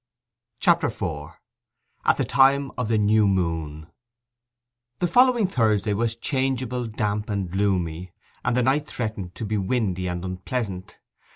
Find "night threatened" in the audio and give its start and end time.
8.63-9.35